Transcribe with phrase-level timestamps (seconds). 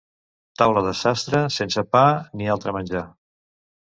[0.61, 2.03] Taula de sastre, sense pa
[2.41, 3.05] ni altre menjar.